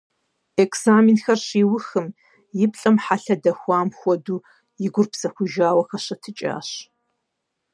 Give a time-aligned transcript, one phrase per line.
[0.63, 2.07] Экзаменхэр щиухым,
[2.63, 4.39] и плӀэм хьэлъэ дэхуам хуэдэу,
[4.85, 6.69] и гур псэхужауэ хэщэтыкӀащ.